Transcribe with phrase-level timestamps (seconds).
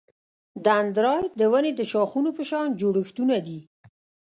[0.65, 3.59] دندرایت د ونې د شاخونو په شان جوړښتونه دي.